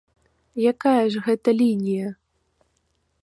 Якая 0.71 1.03
ж 1.15 1.21
гэта 1.27 1.49
лінія? 1.61 2.07